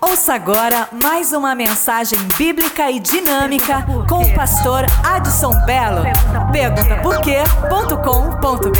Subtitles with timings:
[0.00, 6.02] Ouça agora mais uma mensagem bíblica e dinâmica com o pastor Adson Belo.
[6.50, 8.70] Pergunta por quê.com.br.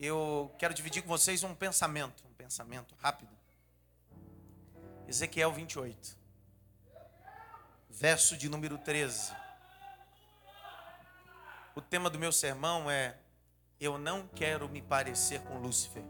[0.00, 3.30] Eu quero dividir com vocês um pensamento, um pensamento rápido.
[5.06, 6.16] Ezequiel 28,
[7.90, 9.32] verso de número 13.
[11.74, 13.16] O tema do meu sermão é
[13.80, 16.04] Eu não quero me parecer com Lúcifer.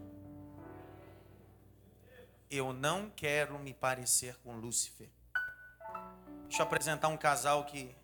[2.49, 5.09] Eu não quero me parecer com Lúcifer.
[6.47, 7.95] Deixa eu apresentar um casal que.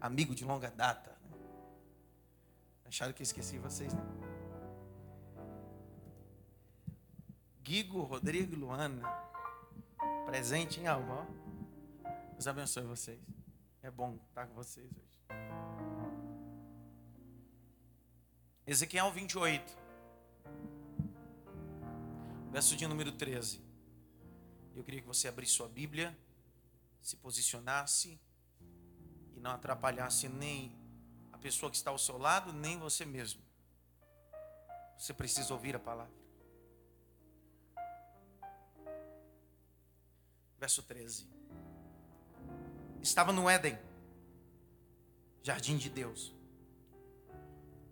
[0.00, 1.14] Amigo de longa data.
[2.86, 4.02] Acharam que eu esqueci vocês, né?
[7.62, 9.02] Guigo, Rodrigo Luana.
[10.26, 11.44] Presente em alma, ó.
[12.32, 13.20] Deus abençoe vocês.
[13.82, 16.03] É bom estar com vocês hoje.
[18.66, 19.84] Ezequiel 28
[22.54, 23.60] verso de número 13.
[24.76, 26.16] Eu queria que você abrisse sua Bíblia,
[27.02, 28.16] se posicionasse
[29.34, 30.72] e não atrapalhasse nem
[31.32, 33.42] a pessoa que está ao seu lado, nem você mesmo.
[34.96, 36.14] Você precisa ouvir a palavra.
[40.56, 41.28] Verso 13.
[43.02, 43.76] Estava no Éden,
[45.42, 46.32] jardim de Deus.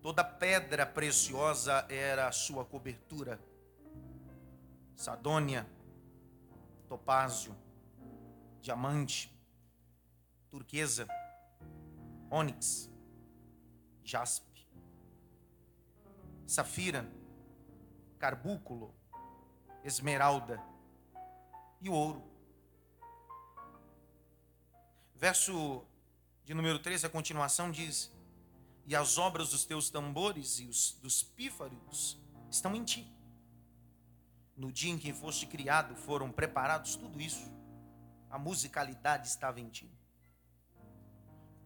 [0.02, 3.40] Toda pedra preciosa era a sua cobertura
[4.96, 5.66] Sadônia,
[6.88, 7.56] topázio,
[8.60, 9.36] diamante,
[10.48, 11.08] turquesa,
[12.30, 12.88] ônix,
[14.04, 14.68] jaspe,
[16.46, 17.04] safira,
[18.18, 18.94] carbúculo,
[19.82, 20.62] esmeralda
[21.80, 22.22] e ouro.
[25.16, 25.84] Verso
[26.44, 28.12] de número 13, a continuação diz:
[28.86, 32.18] E as obras dos teus tambores e os dos pífaros
[32.50, 33.12] estão em ti
[34.56, 37.50] no dia em que foste criado, foram preparados tudo isso.
[38.30, 39.90] A musicalidade estava em ti.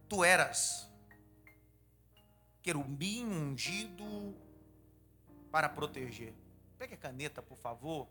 [0.09, 0.89] Tu eras
[2.61, 4.35] querubim ungido
[5.51, 6.33] para proteger.
[6.77, 8.07] Pegue a caneta, por favor.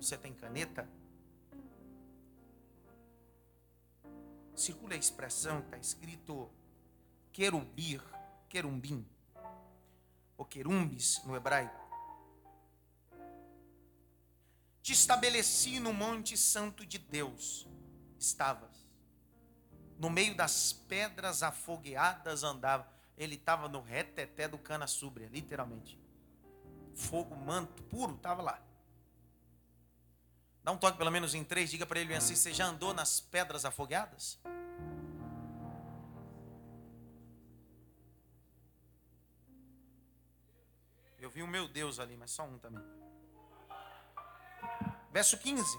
[0.00, 0.88] Você tem caneta?
[4.54, 6.50] Circula a expressão que está escrito
[7.32, 8.02] querubir,
[8.50, 9.06] querumbim,
[10.36, 11.80] ou querumbis no hebraico.
[14.82, 17.68] Te estabeleci no Monte Santo de Deus.
[18.18, 18.86] Estavas.
[19.98, 22.90] No meio das pedras afogueadas andava.
[23.16, 26.00] Ele estava no reteté do cana súbria, literalmente.
[26.94, 28.60] Fogo, manto puro, estava lá.
[30.64, 33.20] Dá um toque pelo menos em três, diga para ele assim: você já andou nas
[33.20, 34.40] pedras afogueadas?
[41.30, 42.82] Eu vi o meu Deus ali, mas só um também.
[45.12, 45.78] Verso 15.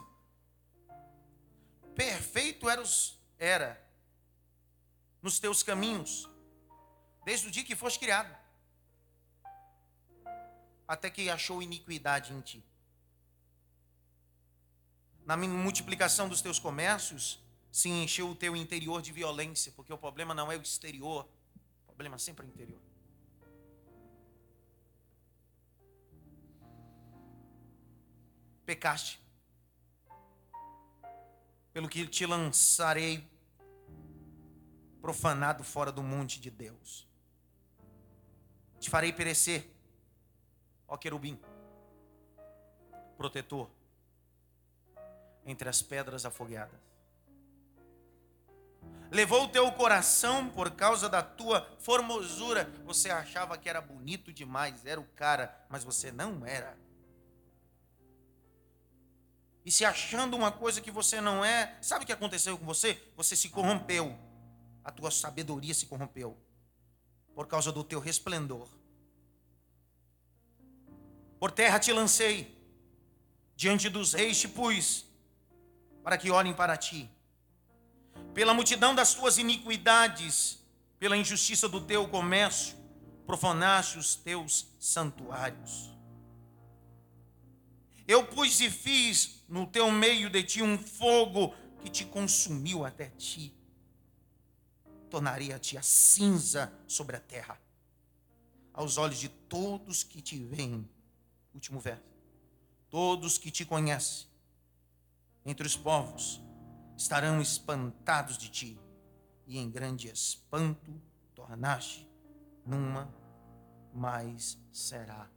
[1.93, 3.85] Perfeito era, os, era
[5.21, 6.29] nos teus caminhos,
[7.25, 8.33] desde o dia que foste criado,
[10.87, 12.63] até que achou iniquidade em ti.
[15.25, 20.33] Na multiplicação dos teus comércios, se encheu o teu interior de violência, porque o problema
[20.33, 21.27] não é o exterior,
[21.83, 22.90] o problema sempre é o interior.
[28.65, 29.21] Pecaste
[31.73, 33.29] pelo que te lançarei
[35.01, 37.07] profanado fora do monte de Deus.
[38.79, 39.69] Te farei perecer,
[40.87, 41.39] ó querubim,
[43.17, 43.69] protetor,
[45.45, 46.79] entre as pedras afogueadas.
[49.09, 52.63] Levou o teu coração por causa da tua formosura.
[52.85, 56.77] Você achava que era bonito demais, era o cara, mas você não era
[59.65, 63.01] e se achando uma coisa que você não é, sabe o que aconteceu com você?
[63.15, 64.17] Você se corrompeu.
[64.83, 66.35] A tua sabedoria se corrompeu
[67.35, 68.67] por causa do teu resplendor.
[71.39, 72.57] Por terra te lancei,
[73.55, 75.05] diante dos reis te pus,
[76.03, 77.09] para que olhem para ti.
[78.33, 80.59] Pela multidão das tuas iniquidades,
[80.99, 82.75] pela injustiça do teu comércio,
[83.25, 85.91] profanaste os teus santuários.
[88.07, 93.09] Eu pus e fiz no teu meio de ti um fogo que te consumiu até
[93.09, 93.53] ti.
[95.09, 97.61] Tornaria te a cinza sobre a terra,
[98.73, 100.89] aos olhos de todos que te veem.
[101.53, 102.01] Último verso.
[102.89, 104.27] Todos que te conhecem,
[105.45, 106.41] entre os povos,
[106.97, 108.79] estarão espantados de ti,
[109.45, 111.01] e em grande espanto
[111.35, 112.09] tornaste
[112.65, 113.13] numa
[113.93, 115.29] mas será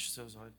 [0.00, 0.54] Feche os seus olhos.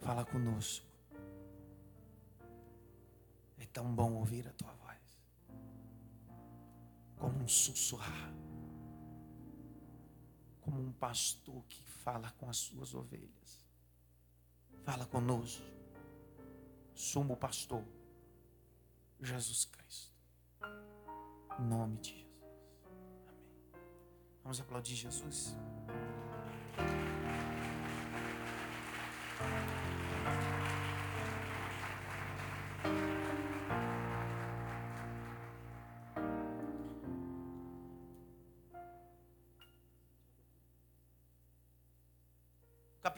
[0.00, 0.89] Fala conosco.
[3.72, 4.98] Tão bom ouvir a tua voz,
[7.16, 8.32] como um sussurrar,
[10.60, 13.64] como um pastor que fala com as suas ovelhas.
[14.82, 15.64] Fala conosco,
[16.94, 17.84] sumo pastor,
[19.20, 20.12] Jesus Cristo.
[21.58, 22.30] Em nome de Jesus.
[23.72, 23.90] Amém.
[24.42, 25.54] Vamos aplaudir Jesus.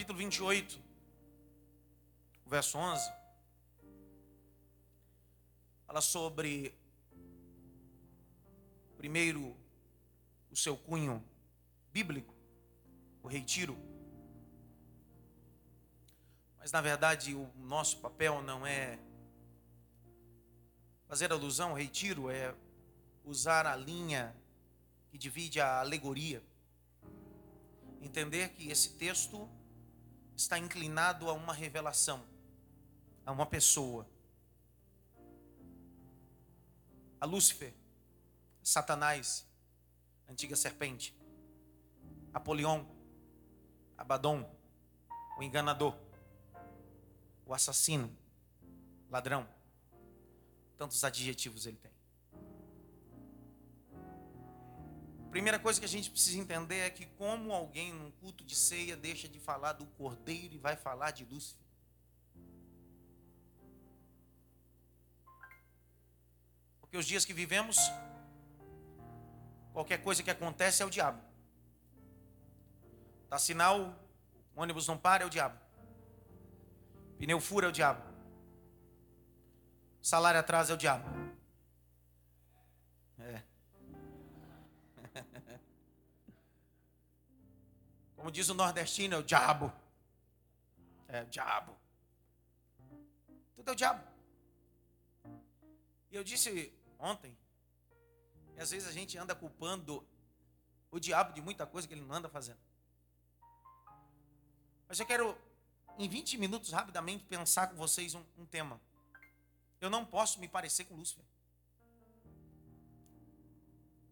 [0.03, 0.81] Capítulo 28,
[2.47, 3.13] verso 11,
[5.87, 6.75] fala sobre,
[8.97, 9.57] primeiro,
[10.51, 11.25] o seu cunho
[11.93, 12.35] bíblico,
[13.23, 13.79] o retiro.
[16.59, 18.99] Mas, na verdade, o nosso papel não é
[21.07, 22.53] fazer alusão ao retiro, é
[23.25, 24.35] usar a linha
[25.13, 26.43] que divide a alegoria.
[28.01, 29.49] Entender que esse texto
[30.43, 32.23] está inclinado a uma revelação,
[33.25, 34.07] a uma pessoa.
[37.21, 37.73] A Lúcifer,
[38.63, 39.47] Satanás,
[40.29, 41.17] antiga serpente,
[42.35, 42.85] Apolion,
[43.97, 44.45] Abaddon,
[45.39, 45.97] o enganador,
[47.47, 48.15] o assassino,
[49.09, 49.49] ladrão.
[50.77, 51.93] Tantos adjetivos ele tem.
[55.33, 58.95] Primeira coisa que a gente precisa entender é que como alguém num culto de ceia
[58.95, 61.65] deixa de falar do cordeiro e vai falar de Lúcifer.
[66.83, 67.79] Porque os dias que vivemos,
[69.73, 71.23] qualquer coisa que acontece é o diabo.
[73.31, 73.99] Dá sinal,
[74.55, 75.59] o ônibus não para, é o diabo.
[77.17, 78.03] Pneu fura é o diabo.
[80.03, 81.22] Salário atrasa é o diabo.
[88.23, 89.73] Como diz o nordestino, é o diabo.
[91.09, 91.77] É o diabo.
[93.57, 94.01] Tudo é o diabo.
[96.09, 97.37] E eu disse ontem,
[98.57, 100.07] e às vezes a gente anda culpando
[100.93, 102.61] o diabo de muita coisa que ele não anda fazendo.
[104.87, 105.37] Mas eu quero,
[105.99, 108.81] em 20 minutos, rapidamente, pensar com vocês um, um tema.
[109.81, 111.25] Eu não posso me parecer com Lúcifer.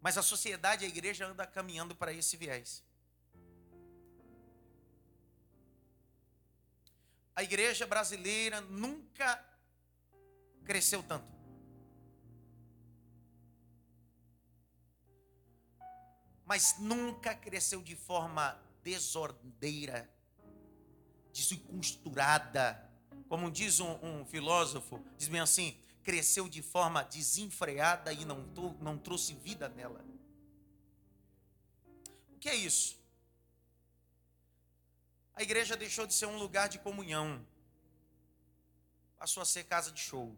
[0.01, 2.90] Mas a sociedade, a igreja anda caminhando para esse viés.
[7.41, 9.43] A igreja brasileira nunca
[10.63, 11.27] cresceu tanto.
[16.45, 20.07] Mas nunca cresceu de forma desordeira,
[21.33, 22.87] descosturada.
[23.27, 28.41] Como diz um, um filósofo, diz bem assim: cresceu de forma desenfreada e não,
[28.83, 30.05] não trouxe vida nela.
[32.35, 33.00] O que é isso?
[35.41, 37.43] A igreja deixou de ser um lugar de comunhão,
[39.19, 40.37] passou a ser casa de show.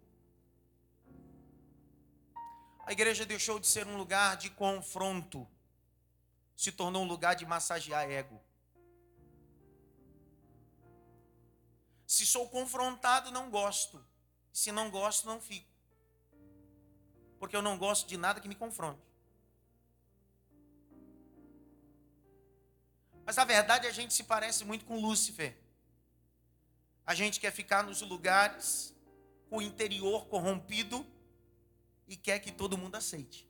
[2.87, 5.45] A igreja deixou de ser um lugar de confronto,
[6.57, 8.41] se tornou um lugar de massagear ego.
[12.07, 14.07] Se sou confrontado, não gosto.
[14.53, 15.69] Se não gosto, não fico.
[17.41, 19.03] Porque eu não gosto de nada que me confronte.
[23.33, 25.57] Mas na verdade a gente se parece muito com Lúcifer.
[27.07, 28.95] A gente quer ficar nos lugares
[29.49, 31.07] com o interior corrompido
[32.07, 33.49] e quer que todo mundo aceite.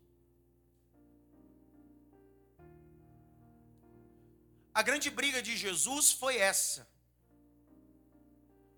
[4.73, 6.89] A grande briga de Jesus foi essa.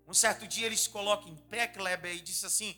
[0.07, 2.75] Um certo dia ele se coloca em pé, Kleber, e disse assim: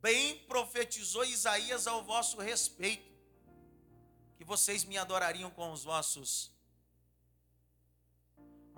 [0.00, 3.12] Bem profetizou Isaías ao vosso respeito,
[4.38, 6.56] que vocês me adorariam com os vossos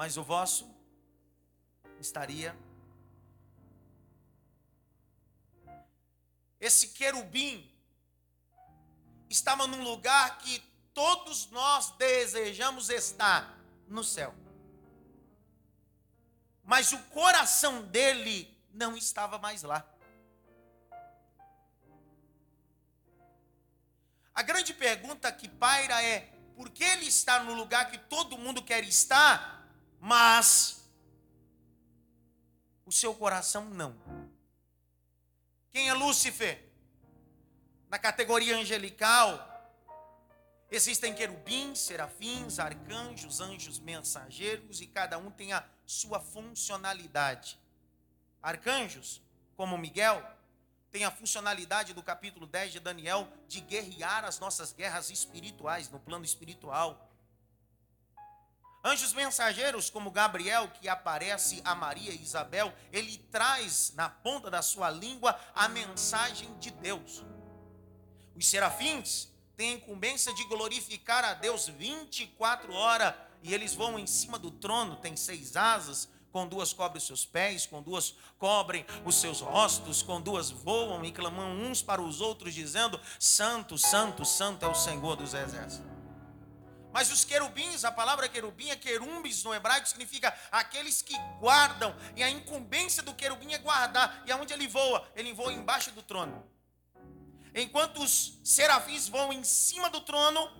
[0.00, 0.66] mas o vosso
[2.00, 2.56] estaria.
[6.58, 7.70] Esse querubim
[9.28, 10.58] estava num lugar que
[10.94, 13.54] todos nós desejamos estar
[13.88, 14.34] no céu.
[16.64, 19.86] Mas o coração dele não estava mais lá.
[24.34, 26.20] A grande pergunta que paira é:
[26.56, 29.59] por que ele está no lugar que todo mundo quer estar,
[30.00, 30.88] mas
[32.86, 33.96] o seu coração não?
[35.70, 36.68] Quem é Lúcifer?
[37.88, 39.46] Na categoria angelical,
[40.70, 47.58] existem querubins, serafins, arcanjos, anjos mensageiros e cada um tem a sua funcionalidade.
[48.42, 49.20] Arcanjos,
[49.56, 50.24] como Miguel,
[50.90, 56.00] tem a funcionalidade do capítulo 10 de Daniel de guerrear as nossas guerras espirituais, no
[56.00, 57.09] plano espiritual.
[58.82, 64.62] Anjos mensageiros, como Gabriel, que aparece a Maria e Isabel, ele traz na ponta da
[64.62, 67.22] sua língua a mensagem de Deus.
[68.34, 74.06] Os serafins têm a incumbência de glorificar a Deus 24 horas e eles voam em
[74.06, 78.86] cima do trono, tem seis asas, com duas cobrem os seus pés, com duas cobrem
[79.04, 84.24] os seus rostos, com duas voam e clamam uns para os outros, dizendo: Santo, Santo,
[84.24, 85.99] Santo é o Senhor dos exércitos.
[86.92, 92.22] Mas os querubins, a palavra querubim é querumbis no hebraico, significa aqueles que guardam, e
[92.22, 94.22] a incumbência do querubim é guardar.
[94.26, 95.08] E aonde ele voa?
[95.14, 96.44] Ele voa embaixo do trono.
[97.54, 100.50] Enquanto os serafins voam em cima do trono,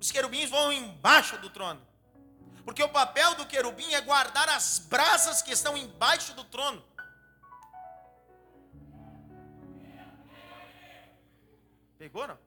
[0.00, 1.86] os querubins voam embaixo do trono.
[2.64, 6.84] Porque o papel do querubim é guardar as brasas que estão embaixo do trono.
[11.98, 12.45] Pegou não?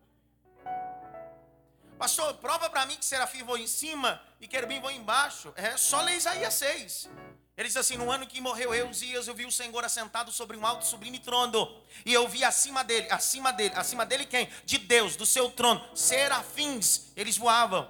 [1.99, 5.51] Pastor, prova para mim que serafim voa em cima e querubim voa embaixo.
[5.57, 7.09] É só ler Isaías 6.
[7.57, 10.65] Ele diz assim: No ano que morreu Eusias, eu vi o Senhor assentado sobre um
[10.65, 11.69] alto sublime trono.
[12.05, 14.47] E eu vi acima dele, acima dele, acima dele quem?
[14.63, 17.85] De Deus, do seu trono, serafins, eles voavam.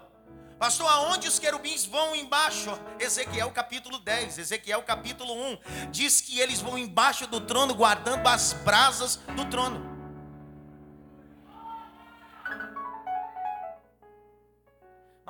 [0.58, 2.72] Pastor, aonde os querubins vão embaixo?
[3.00, 8.54] Ezequiel capítulo 10, Ezequiel capítulo 1, diz que eles vão embaixo do trono, guardando as
[8.54, 9.99] brasas do trono.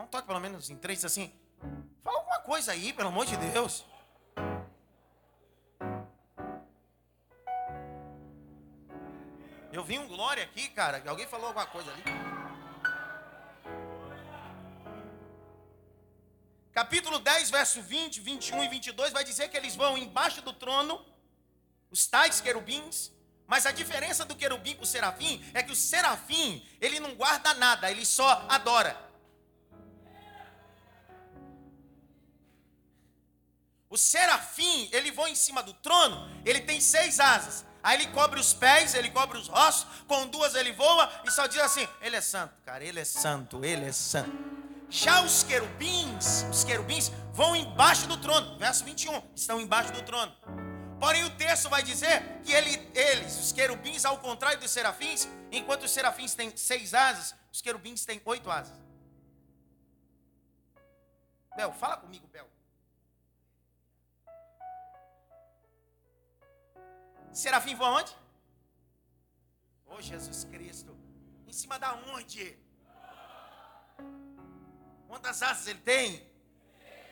[0.09, 1.31] Toque pelo menos em três assim.
[2.03, 3.85] Fala alguma coisa aí, pelo amor de Deus.
[9.71, 12.03] Eu vi um glória aqui, cara, alguém falou alguma coisa ali.
[16.73, 21.05] Capítulo 10, verso 20, 21 e 22 vai dizer que eles vão embaixo do trono,
[21.91, 23.11] os tais querubins,
[23.45, 27.53] mas a diferença do querubim com o serafim é que o serafim, ele não guarda
[27.53, 29.08] nada, ele só adora.
[33.89, 37.65] O serafim, ele voa em cima do trono, ele tem seis asas.
[37.81, 41.47] Aí ele cobre os pés, ele cobre os rostos, com duas ele voa e só
[41.47, 44.31] diz assim: Ele é santo, cara, ele é santo, ele é santo.
[44.89, 50.35] Já os querubins, os querubins vão embaixo do trono, verso 21, estão embaixo do trono.
[50.99, 55.83] Porém, o texto vai dizer que ele, eles, os querubins, ao contrário dos serafins, enquanto
[55.83, 58.77] os serafins têm seis asas, os querubins têm oito asas.
[61.55, 62.49] Bel, fala comigo, Bel.
[67.39, 68.11] Serafim voa onde?
[69.85, 70.93] Oh, Jesus Cristo.
[71.47, 72.59] Em cima da onde?
[75.07, 76.21] Quantas asas ele tem?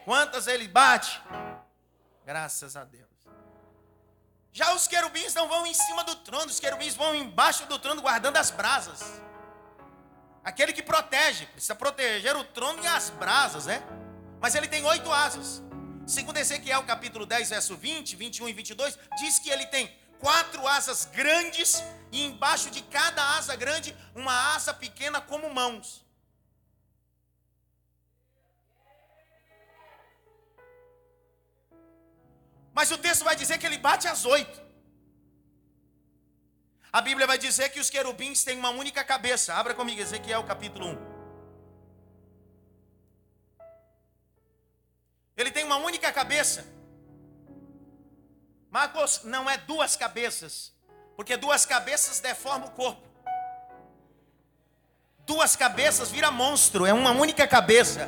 [0.03, 1.22] Quantas ele bate?
[2.25, 3.07] Graças a Deus.
[4.51, 8.01] Já os querubins não vão em cima do trono, os querubins vão embaixo do trono
[8.01, 9.01] guardando as brasas.
[10.43, 13.81] Aquele que protege, precisa proteger o trono e as brasas, né?
[14.41, 15.63] Mas ele tem oito asas.
[16.05, 21.05] Segundo Ezequiel capítulo 10, verso 20, 21 e 22, diz que ele tem quatro asas
[21.05, 26.05] grandes e embaixo de cada asa grande uma asa pequena como mãos.
[32.74, 34.62] Mas o texto vai dizer que ele bate às oito.
[36.93, 39.55] A Bíblia vai dizer que os querubins têm uma única cabeça.
[39.55, 41.17] Abra comigo, Ezequiel capítulo 1.
[45.36, 46.76] Ele tem uma única cabeça.
[48.77, 50.72] Marcos, não é duas cabeças,
[51.15, 53.01] porque duas cabeças deformam o corpo.
[55.25, 58.07] Duas cabeças vira monstro, é uma única cabeça.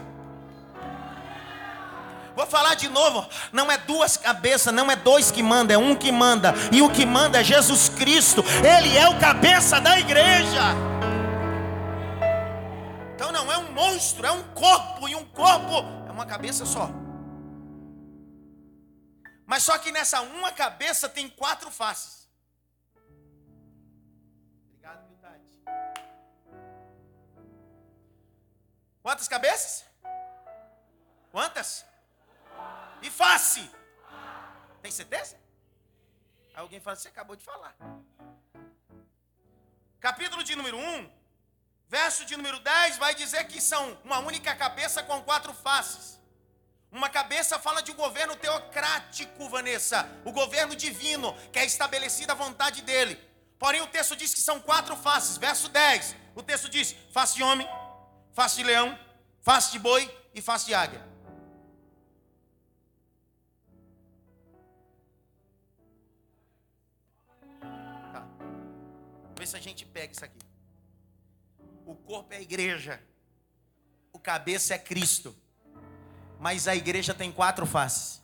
[2.36, 5.96] Vou falar de novo, não é duas cabeças, não é dois que manda, é um
[5.96, 6.54] que manda.
[6.72, 8.44] E o que manda é Jesus Cristo.
[8.64, 10.62] Ele é o cabeça da igreja.
[13.16, 16.92] Então não é um monstro, é um corpo e um corpo é uma cabeça só.
[19.52, 22.30] Mas só que nessa uma cabeça tem quatro faces.
[24.68, 25.44] Obrigado, Tati.
[29.02, 29.86] Quantas cabeças?
[31.32, 31.84] Quantas?
[33.02, 33.68] E face?
[34.84, 35.36] Tem certeza?
[36.54, 37.76] Aí alguém fala, você acabou de falar.
[40.00, 41.12] Capítulo de número 1,
[41.88, 46.19] verso de número 10, vai dizer que são uma única cabeça com quatro faces.
[46.92, 52.36] Uma cabeça fala de um governo teocrático, Vanessa, o governo divino, que é estabelecida a
[52.36, 53.20] vontade dele.
[53.60, 55.38] Porém, o texto diz que são quatro faces.
[55.38, 57.68] Verso 10, o texto diz: face de homem,
[58.34, 58.98] face de leão,
[59.42, 61.08] face de boi e face de águia.
[68.12, 68.26] Tá.
[69.38, 70.40] Vê se a gente pega isso aqui.
[71.86, 73.00] O corpo é a igreja,
[74.12, 75.36] o cabeça é Cristo
[76.40, 78.22] mas a igreja tem quatro faces.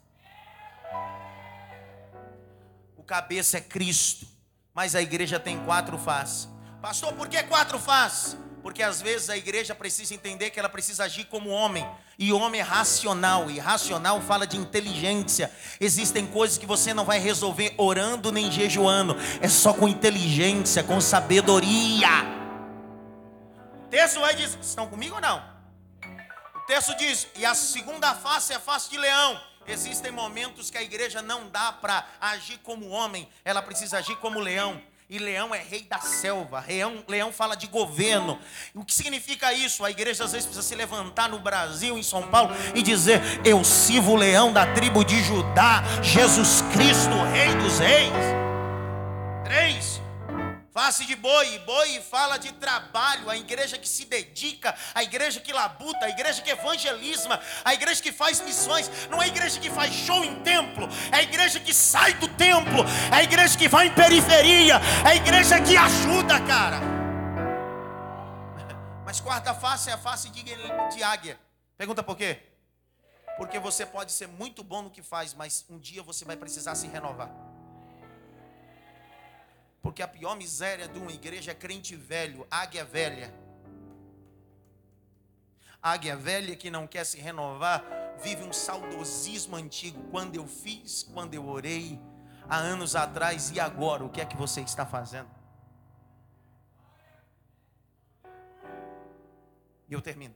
[2.95, 4.25] O cabeça é Cristo,
[4.73, 6.47] mas a igreja tem quatro faces.
[6.81, 8.37] Pastor, por que quatro faces?
[8.63, 11.87] Porque às vezes a igreja precisa entender que ela precisa agir como homem.
[12.17, 13.51] E homem é racional.
[13.51, 15.51] E racional fala de inteligência.
[15.79, 19.15] Existem coisas que você não vai resolver orando nem jejuando.
[19.39, 22.09] É só com inteligência, com sabedoria.
[23.83, 25.54] O texto vai dizer: estão comigo ou não?
[26.67, 29.39] Texto diz: e a segunda face é a face de leão.
[29.67, 34.39] Existem momentos que a igreja não dá para agir como homem, ela precisa agir como
[34.39, 34.81] leão.
[35.07, 36.63] E leão é rei da selva.
[36.67, 38.39] Leão, leão fala de governo.
[38.73, 39.85] O que significa isso?
[39.85, 43.63] A igreja às vezes precisa se levantar no Brasil, em São Paulo, e dizer: Eu
[43.63, 48.13] sirvo o leão da tribo de Judá, Jesus Cristo, Rei dos Reis.
[49.43, 50.04] Três.
[50.75, 55.53] Face de boi, boi fala de trabalho, a igreja que se dedica, a igreja que
[55.53, 59.69] labuta, a igreja que evangelisma, a igreja que faz missões, não é a igreja que
[59.69, 63.69] faz show em templo, é a igreja que sai do templo, é a igreja que
[63.69, 66.81] vai em periferia, é a igreja que ajuda, cara.
[69.05, 71.39] Mas quarta face é a face de, de águia.
[71.77, 72.43] Pergunta por quê?
[73.37, 76.75] Porque você pode ser muito bom no que faz, mas um dia você vai precisar
[76.75, 77.54] se renovar.
[79.85, 83.31] Porque a pior miséria de uma igreja é crente velho, águia velha.
[85.79, 87.85] Águia velha que não quer se renovar,
[88.19, 90.01] vive um saudosismo antigo.
[90.09, 92.01] Quando eu fiz, quando eu orei,
[92.49, 95.29] há anos atrás e agora, o que é que você está fazendo?
[99.87, 100.33] E eu termino.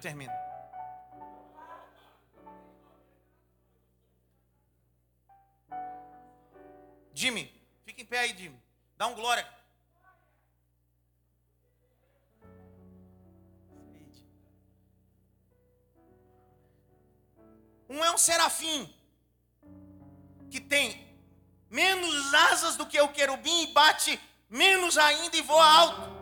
[0.00, 0.32] Termino.
[7.14, 7.52] Jimmy,
[7.84, 8.58] fica em pé aí, Jimmy.
[8.96, 9.46] Dá um glória.
[17.88, 18.88] Um é um serafim
[20.48, 21.06] que tem
[21.68, 26.19] menos asas do que o querubim e bate menos ainda e voa alto.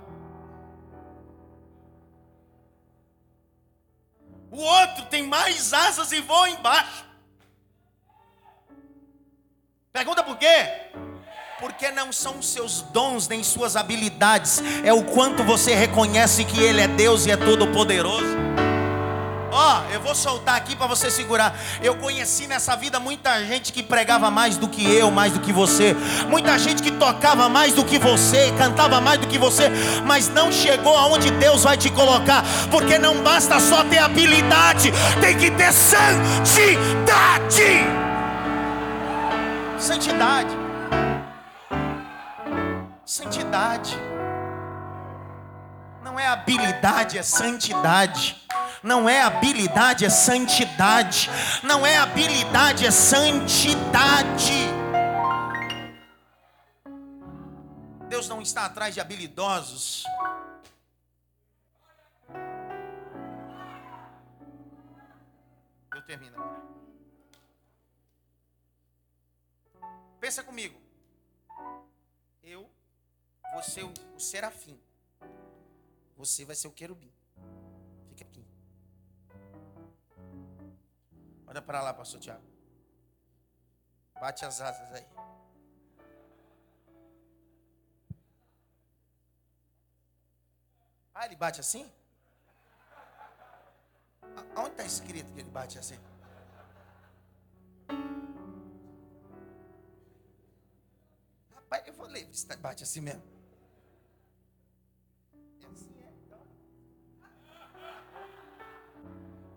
[4.58, 7.04] O outro tem mais asas e voa embaixo.
[9.92, 10.88] Pergunta por quê?
[11.60, 16.80] Porque não são seus dons nem suas habilidades, é o quanto você reconhece que Ele
[16.80, 18.36] é Deus e é todo-poderoso.
[19.60, 21.52] Ó, eu vou soltar aqui para você segurar.
[21.82, 25.52] Eu conheci nessa vida muita gente que pregava mais do que eu, mais do que
[25.52, 25.96] você.
[26.28, 29.68] Muita gente que tocava mais do que você, cantava mais do que você,
[30.06, 35.36] mas não chegou aonde Deus vai te colocar, porque não basta só ter habilidade, tem
[35.36, 37.08] que ter santidade.
[39.76, 40.56] Santidade.
[43.04, 44.17] Santidade.
[46.08, 48.42] Não é habilidade, é santidade.
[48.82, 51.28] Não é habilidade, é santidade.
[51.62, 54.54] Não é habilidade, é santidade.
[58.08, 60.04] Deus não está atrás de habilidosos.
[65.94, 66.62] Eu termino agora.
[70.18, 70.80] Pensa comigo.
[72.42, 72.66] Eu
[73.52, 74.87] vou ser o, o serafim.
[76.18, 77.12] Você vai ser o querubim.
[81.46, 82.44] Olha para lá, pastor Tiago.
[84.20, 85.06] Bate as asas aí.
[91.14, 91.90] Ah, ele bate assim?
[94.56, 95.98] Onde está escrito que ele bate assim?
[101.54, 103.37] Rapaz, eu vou ler se bate assim mesmo.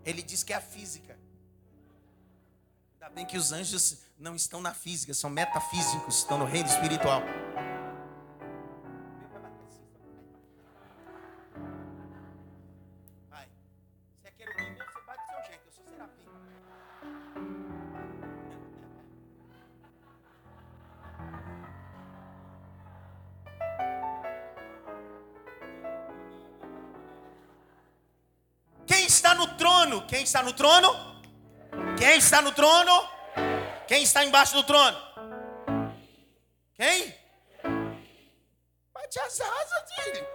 [0.04, 1.18] Ele diz que é a física.
[2.94, 7.22] Ainda bem que os anjos não estão na física, são metafísicos, estão no reino espiritual.
[29.42, 30.02] No trono?
[30.06, 30.88] Quem está no trono?
[31.98, 33.08] Quem está no trono?
[33.86, 34.96] Quem está embaixo do trono?
[36.74, 37.14] Quem?
[38.94, 40.26] Bate as asas dele.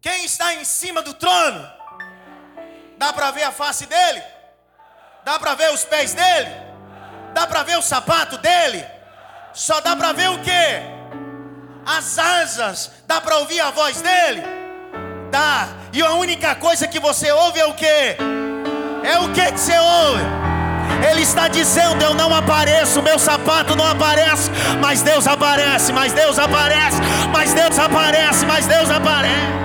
[0.00, 1.70] Quem está em cima do trono?
[2.96, 4.22] Dá para ver a face dele?
[5.24, 6.50] Dá para ver os pés dele?
[7.34, 8.86] Dá para ver o sapato dele?
[9.52, 10.64] Só dá para ver o que?
[11.84, 12.92] As asas.
[13.06, 14.59] Dá para ouvir a voz dele?
[15.30, 15.68] Dá.
[15.92, 17.86] E a única coisa que você ouve é o que?
[19.02, 20.22] É o que que você ouve?
[21.10, 26.38] Ele está dizendo: Eu não apareço, meu sapato não aparece, mas Deus aparece, mas Deus
[26.38, 26.98] aparece,
[27.32, 29.60] mas Deus aparece, mas Deus aparece.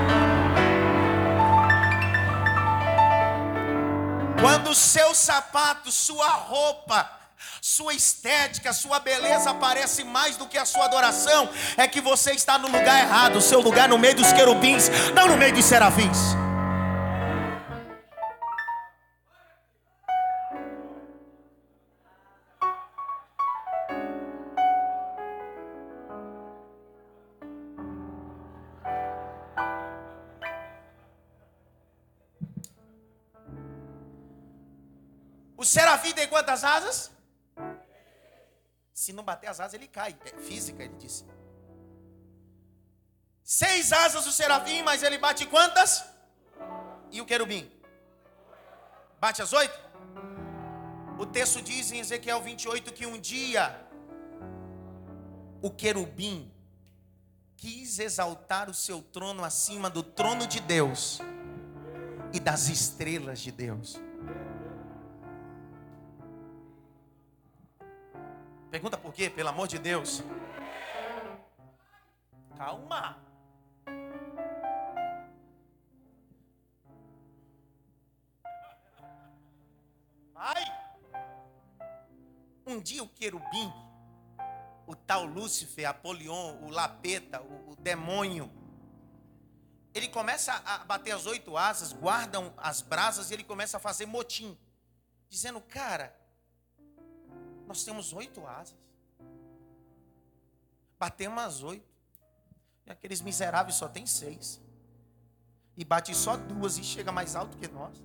[4.39, 7.09] Quando o seu sapato, sua roupa,
[7.67, 12.59] sua estética, sua beleza aparece mais do que a sua adoração, é que você está
[12.59, 16.35] no lugar errado, seu lugar no meio dos querubins, não no meio dos serafins.
[35.57, 37.14] O serafim tem quantas asas?
[39.05, 40.17] Se não bater as asas, ele cai.
[40.25, 41.23] É física, ele disse.
[43.43, 46.03] Seis asas o serafim, mas ele bate quantas?
[47.11, 47.71] E o querubim?
[49.19, 49.79] Bate as oito?
[51.19, 53.79] O texto diz em Ezequiel 28 que um dia
[55.61, 56.51] o querubim
[57.55, 61.19] quis exaltar o seu trono acima do trono de Deus
[62.33, 64.01] e das estrelas de Deus.
[68.75, 69.29] Pergunta por quê?
[69.29, 70.21] Pelo amor de Deus.
[72.57, 73.17] Calma.
[80.33, 80.61] Vai.
[82.67, 83.71] Um dia o querubim,
[84.85, 88.51] o tal Lúcifer, Apolion, o Lapeta, o, o demônio,
[89.93, 94.05] ele começa a bater as oito asas, guardam as brasas e ele começa a fazer
[94.05, 94.59] motim,
[95.29, 96.13] dizendo: Cara,
[97.67, 98.75] nós temos oito asas.
[100.99, 101.85] Batemos as oito.
[102.85, 104.61] E aqueles miseráveis só tem seis.
[105.75, 108.03] E bate só duas e chega mais alto que nós.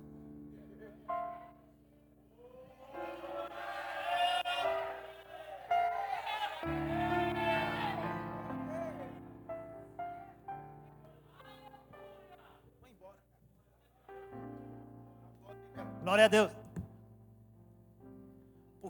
[16.03, 16.60] Glória a Deus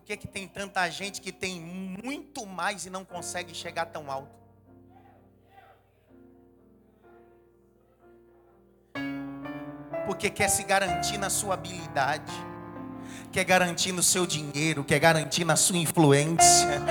[0.01, 4.09] por que, que tem tanta gente que tem muito mais e não consegue chegar tão
[4.11, 4.35] alto?
[10.07, 12.33] Porque quer se garantir na sua habilidade,
[13.31, 16.81] quer garantir no seu dinheiro, quer garantir na sua influência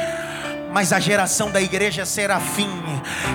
[0.72, 2.68] mas a geração da igreja serafim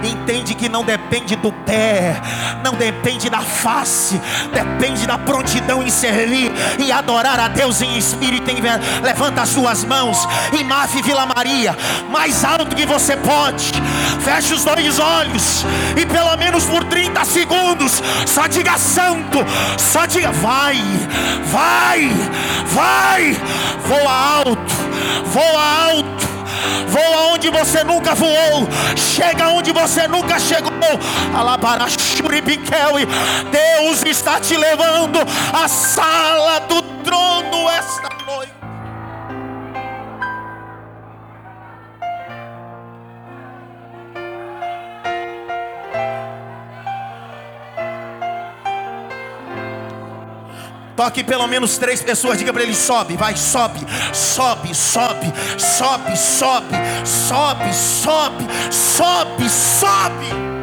[0.04, 2.16] entende que não depende do pé,
[2.64, 4.20] não depende da face,
[4.54, 8.50] depende da prontidão em servir e adorar a Deus em espírito.
[8.50, 8.56] Em...
[9.02, 11.76] Levanta as suas mãos e Maf Vila Maria,
[12.10, 13.72] mais alto que você pode.
[14.22, 15.66] Feche os dois olhos
[15.98, 19.40] e pelo menos por 30 segundos só diga santo,
[19.78, 20.78] só diga vai,
[21.46, 22.10] vai,
[22.68, 23.38] vai,
[23.88, 24.74] voa alto,
[25.26, 26.35] voa alto
[26.88, 30.72] voa onde você nunca voou, chega onde você nunca chegou.
[33.52, 35.20] Deus está te levando
[35.54, 38.15] à sala do trono esta
[50.96, 53.80] Toque pelo menos três pessoas, diga para ele: sobe, vai, sobe,
[54.14, 55.28] sobe, sobe,
[55.60, 60.56] sobe, sobe, sobe, sobe, sobe, sobe.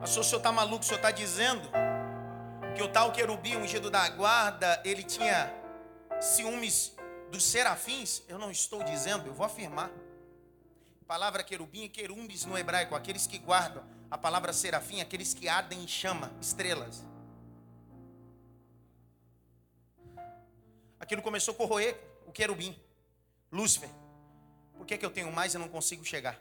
[0.00, 0.82] Pastor, o senhor está maluco?
[0.82, 1.62] O senhor está dizendo
[2.74, 5.48] que o tal querubim ungido da guarda, ele tinha
[6.18, 6.97] ciúmes
[7.30, 8.22] dos serafins?
[8.28, 9.90] Eu não estou dizendo, eu vou afirmar.
[11.02, 13.84] A palavra querubim e querumbis no hebraico, aqueles que guardam.
[14.10, 17.04] A palavra serafim, aqueles que ardem em chama, estrelas.
[20.98, 22.78] Aquilo começou a corroer o querubim,
[23.50, 23.90] Lúcifer.
[24.76, 26.38] Por que, que eu tenho mais e não consigo chegar?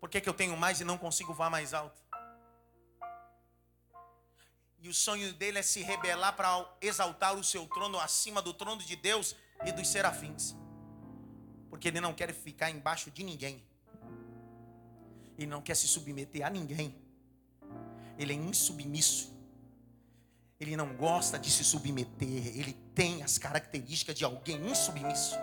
[0.00, 2.05] Por que, que eu tenho mais e não consigo voar mais alto?
[4.86, 8.80] E o sonho dele é se rebelar para exaltar o seu trono acima do trono
[8.80, 10.54] de Deus e dos serafins.
[11.68, 13.64] Porque ele não quer ficar embaixo de ninguém.
[15.36, 16.94] Ele não quer se submeter a ninguém.
[18.16, 19.36] Ele é insubmisso.
[20.60, 22.56] Ele não gosta de se submeter.
[22.56, 25.34] Ele tem as características de alguém insubmisso.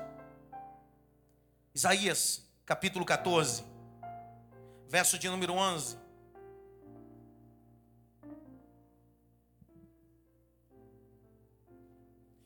[1.75, 3.73] Isaías, capítulo 14
[4.93, 6.02] verso de número 11.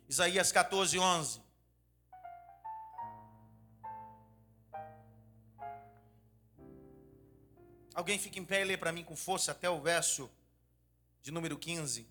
[0.09, 1.41] Isaías 14, 11.
[7.93, 10.29] Alguém fica em pé e lê para mim com força até o verso
[11.21, 12.07] de número 15.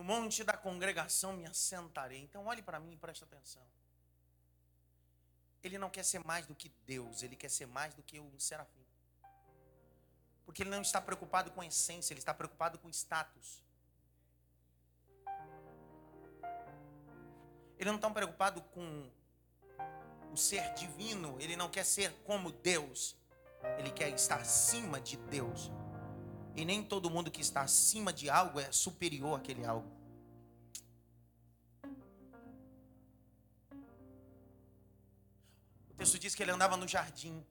[0.00, 2.22] No monte da congregação me assentarei.
[2.22, 3.62] Então olhe para mim e preste atenção.
[5.62, 8.40] Ele não quer ser mais do que Deus, ele quer ser mais do que um
[8.40, 8.82] serafim.
[10.46, 13.62] Porque ele não está preocupado com essência, ele está preocupado com status.
[17.78, 19.12] Ele não está preocupado com
[20.32, 23.14] o ser divino, ele não quer ser como Deus,
[23.78, 25.70] ele quer estar acima de Deus.
[26.56, 29.90] E nem todo mundo que está acima de algo é superior àquele algo.
[35.90, 37.44] O texto diz que ele andava no jardim.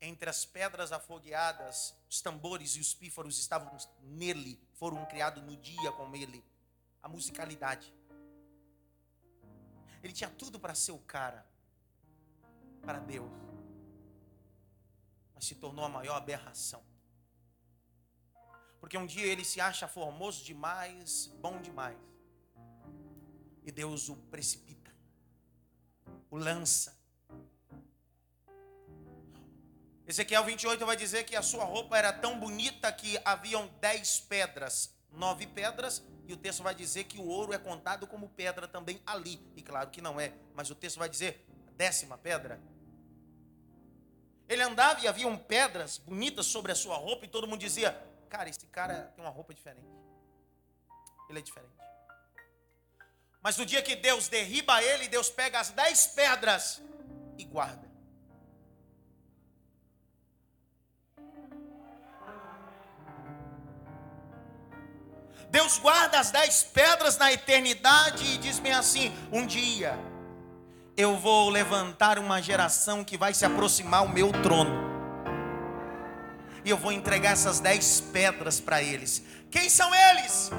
[0.00, 5.92] Entre as pedras afogueadas, os tambores e os pífaros estavam nele, foram criados no dia
[5.92, 6.44] com ele.
[7.02, 7.92] A musicalidade.
[10.02, 11.46] Ele tinha tudo para ser o cara
[12.82, 13.30] para Deus.
[15.34, 16.91] Mas se tornou a maior aberração.
[18.82, 21.96] Porque um dia ele se acha formoso demais, bom demais.
[23.64, 24.92] E Deus o precipita,
[26.28, 27.00] o lança.
[30.04, 34.92] Ezequiel 28 vai dizer que a sua roupa era tão bonita que haviam dez pedras,
[35.12, 39.00] nove pedras, e o texto vai dizer que o ouro é contado como pedra também
[39.06, 39.40] ali.
[39.54, 42.60] E claro que não é, mas o texto vai dizer décima pedra.
[44.48, 48.48] Ele andava e haviam pedras bonitas sobre a sua roupa, e todo mundo dizia: Cara,
[48.48, 49.86] esse cara tem uma roupa diferente.
[51.28, 51.74] Ele é diferente.
[53.42, 56.80] Mas no dia que Deus derriba ele, Deus pega as dez pedras
[57.36, 57.86] e guarda.
[65.50, 69.92] Deus guarda as dez pedras na eternidade e diz-me assim: um dia
[70.96, 74.81] eu vou levantar uma geração que vai se aproximar ao meu trono
[76.64, 79.22] e eu vou entregar essas dez pedras para eles.
[79.50, 80.50] Quem são eles?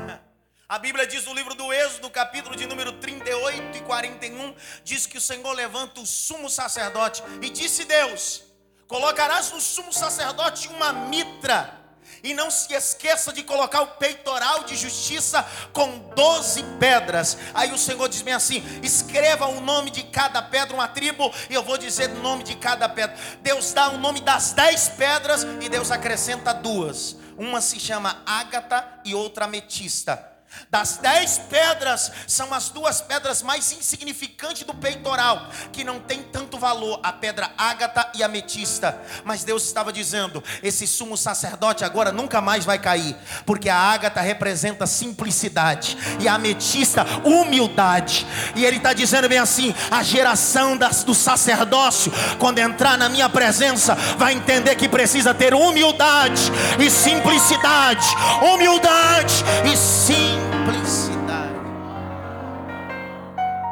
[0.67, 5.17] A Bíblia diz no livro do Êxodo, capítulo de número 38 e 41, diz que
[5.17, 8.43] o Senhor levanta o sumo sacerdote e disse Deus:
[8.87, 11.82] Colocarás no sumo sacerdote uma mitra,
[12.23, 17.37] E não se esqueça de colocar o peitoral de justiça com 12 pedras.
[17.53, 21.53] Aí o Senhor diz bem assim: escreva o nome de cada pedra, uma tribo, e
[21.53, 23.17] eu vou dizer o nome de cada pedra.
[23.41, 27.17] Deus dá o nome das dez pedras e Deus acrescenta duas.
[27.37, 30.32] Uma se chama ágata e outra ametista.
[30.69, 36.57] Das dez pedras, são as duas pedras mais insignificantes do peitoral, que não tem tanto
[36.57, 38.99] valor, a pedra ágata e ametista.
[39.23, 44.19] Mas Deus estava dizendo: esse sumo sacerdote agora nunca mais vai cair, porque a ágata
[44.21, 48.25] representa simplicidade e a ametista, humildade.
[48.55, 53.29] E Ele está dizendo bem assim: a geração das, do sacerdócio, quando entrar na minha
[53.29, 58.07] presença, vai entender que precisa ter humildade e simplicidade.
[58.41, 61.59] Humildade e simplicidade simplicidade.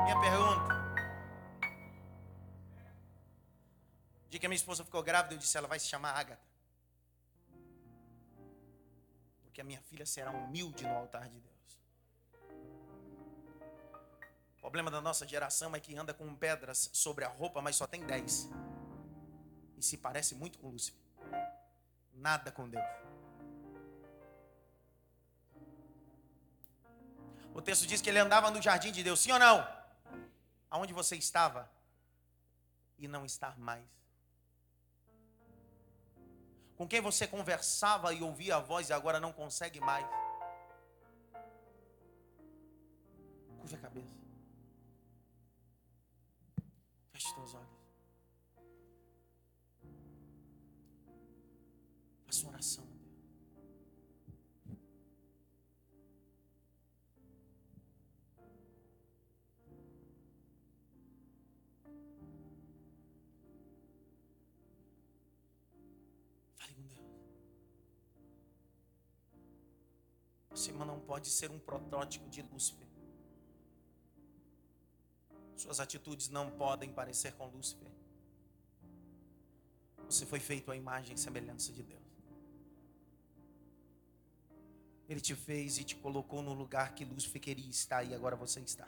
[0.03, 0.71] Minha pergunta.
[4.29, 6.51] De que a minha esposa ficou grávida, eu disse: ela vai se chamar Agatha.
[9.43, 11.51] Porque a minha filha será humilde no altar de Deus.
[14.57, 17.85] O problema da nossa geração é que anda com pedras sobre a roupa, mas só
[17.85, 18.49] tem dez.
[19.77, 21.01] E se parece muito com Lúcifer.
[22.13, 23.10] Nada com Deus.
[27.53, 29.67] O texto diz que ele andava no jardim de Deus, sim ou não?
[30.69, 31.69] Aonde você estava
[32.97, 33.85] e não está mais.
[36.77, 40.05] Com quem você conversava e ouvia a voz e agora não consegue mais.
[43.59, 44.21] Curva a cabeça.
[47.11, 47.81] Feche seus olhos.
[52.25, 52.90] Faça uma oração.
[70.61, 72.87] Você não pode ser um protótipo de Lúcifer.
[75.55, 77.91] Suas atitudes não podem parecer com Lúcifer.
[80.05, 81.99] Você foi feito à imagem e semelhança de Deus.
[85.09, 88.59] Ele te fez e te colocou no lugar que Lúcifer queria estar e agora você
[88.59, 88.87] está.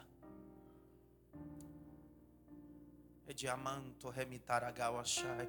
[3.26, 5.48] É diamanto remitar a achai.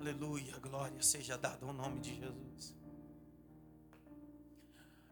[0.00, 2.78] Aleluia, glória seja dada ao nome de Jesus.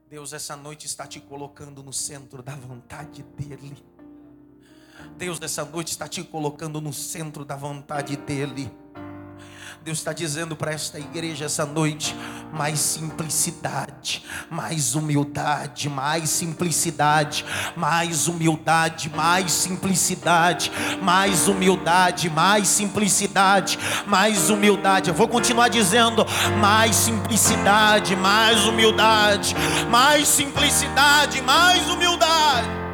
[0.08, 3.76] Deus essa noite está te colocando no centro da vontade dEle.
[5.18, 8.70] Deus essa noite está te colocando no centro da vontade dEle.
[9.82, 12.14] Deus está dizendo para esta igreja essa noite:
[12.52, 17.44] mais simplicidade, mais humildade, mais simplicidade,
[17.76, 20.70] mais humildade, mais simplicidade,
[21.02, 25.08] mais humildade, mais simplicidade, mais humildade.
[25.08, 26.24] Eu vou continuar dizendo:
[26.60, 29.54] mais simplicidade, mais humildade,
[29.90, 32.85] mais simplicidade, mais humildade.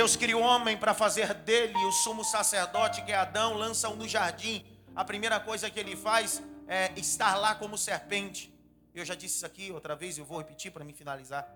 [0.00, 4.08] Deus cria o homem para fazer dele o sumo sacerdote, que é Adão, lança-o no
[4.08, 4.64] jardim.
[4.96, 8.50] A primeira coisa que ele faz é estar lá como serpente.
[8.94, 11.46] Eu já disse isso aqui outra vez, eu vou repetir para me finalizar.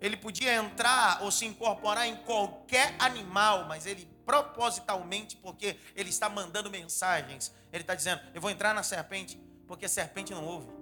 [0.00, 6.28] Ele podia entrar ou se incorporar em qualquer animal, mas ele propositalmente, porque ele está
[6.28, 10.81] mandando mensagens, ele está dizendo: Eu vou entrar na serpente, porque serpente não ouve.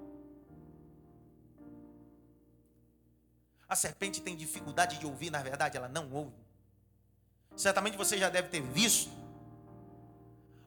[3.70, 6.34] A serpente tem dificuldade de ouvir, na verdade, ela não ouve.
[7.56, 9.08] Certamente você já deve ter visto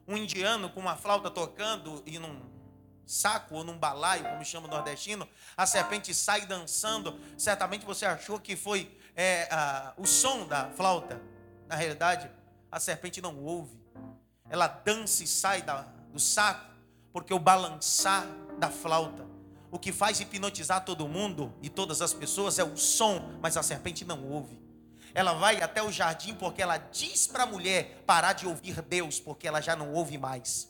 [0.08, 2.40] um indiano com uma flauta tocando e num
[3.06, 7.20] saco ou num balaio, como chama o nordestino, a serpente sai dançando.
[7.36, 11.20] Certamente você achou que foi é, a, o som da flauta.
[11.68, 12.30] Na realidade,
[12.72, 13.78] a serpente não ouve.
[14.48, 16.70] Ela dança e sai da, do saco,
[17.12, 18.26] porque o balançar
[18.58, 19.33] da flauta
[19.74, 23.62] o que faz hipnotizar todo mundo e todas as pessoas é o som, mas a
[23.62, 24.56] serpente não ouve.
[25.12, 29.18] Ela vai até o jardim porque ela diz para a mulher parar de ouvir Deus,
[29.18, 30.68] porque ela já não ouve mais.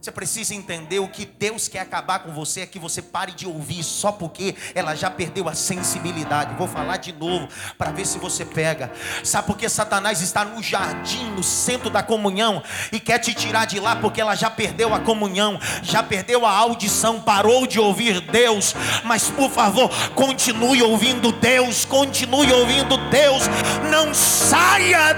[0.00, 3.46] Você precisa entender o que Deus quer acabar com você é que você pare de
[3.46, 6.54] ouvir só porque ela já perdeu a sensibilidade.
[6.54, 8.92] Vou falar de novo para ver se você pega.
[9.24, 13.64] Sabe por que Satanás está no jardim, no centro da comunhão e quer te tirar
[13.64, 18.20] de lá porque ela já perdeu a comunhão, já perdeu a audição, parou de ouvir
[18.20, 18.74] Deus.
[19.02, 23.44] Mas por favor, continue ouvindo Deus, continue ouvindo Deus.
[23.90, 25.16] Não saia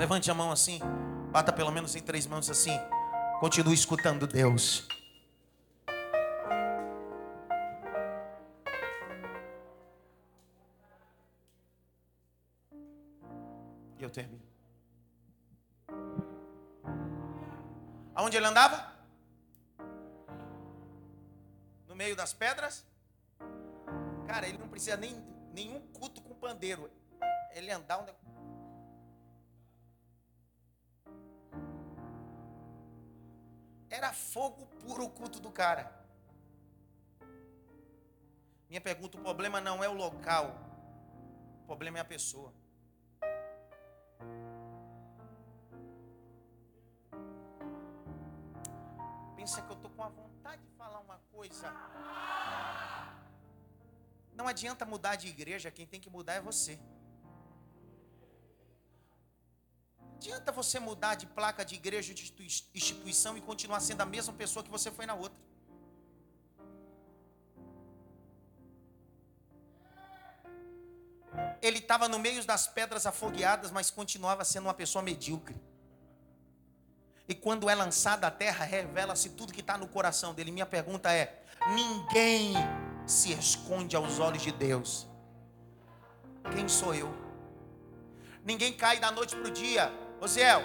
[0.00, 0.80] Levante a mão assim.
[1.30, 2.72] Bata pelo menos em três mãos assim.
[3.38, 4.88] Continue escutando Deus.
[13.98, 14.40] E eu termino.
[18.14, 18.90] Aonde ele andava?
[21.86, 22.86] No meio das pedras?
[24.26, 25.22] Cara, ele não precisa nem
[25.52, 26.90] nenhum culto com pandeiro.
[27.52, 28.10] Ele andar onde
[33.90, 35.92] Era fogo puro o culto do cara.
[38.68, 40.56] Minha pergunta: o problema não é o local,
[41.62, 42.52] o problema é a pessoa.
[49.34, 51.74] Pensa que eu estou com a vontade de falar uma coisa.
[54.34, 56.78] Não adianta mudar de igreja, quem tem que mudar é você.
[60.20, 62.30] Adianta você mudar de placa de igreja de
[62.74, 65.38] instituição e continuar sendo a mesma pessoa que você foi na outra.
[71.62, 75.56] Ele estava no meio das pedras afogueadas, mas continuava sendo uma pessoa medíocre.
[77.26, 80.50] E quando é lançada à terra, revela-se tudo que está no coração dele.
[80.50, 81.42] Minha pergunta é:
[81.74, 82.52] ninguém
[83.06, 85.08] se esconde aos olhos de Deus.
[86.54, 87.10] Quem sou eu?
[88.44, 90.62] Ninguém cai da noite para o dia Osiel,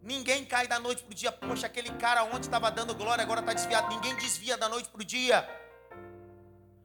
[0.00, 1.32] ninguém cai da noite para o dia.
[1.32, 3.94] Poxa, aquele cara ontem estava dando glória, agora está desviado.
[3.94, 5.48] Ninguém desvia da noite para o dia.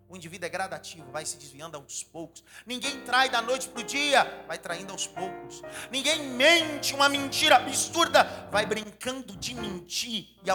[0.09, 2.43] O indivíduo é gradativo, vai se desviando aos poucos.
[2.65, 5.61] Ninguém trai da noite para o dia, vai traindo aos poucos.
[5.91, 10.49] Ninguém mente uma mentira absurda, vai brincando de mentir e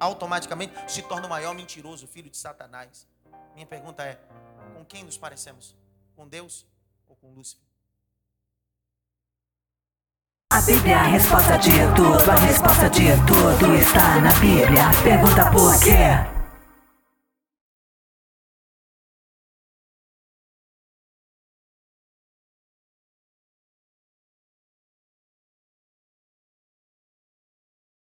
[0.00, 3.06] automaticamente se torna o maior mentiroso, filho de Satanás.
[3.54, 4.20] Minha pergunta é:
[4.74, 5.76] com quem nos parecemos?
[6.16, 6.66] Com Deus
[7.08, 7.65] ou com Lúcifer?
[10.52, 14.90] A Bíblia é a resposta de tudo, a resposta de tudo está na Bíblia.
[15.02, 16.35] Pergunta por quê?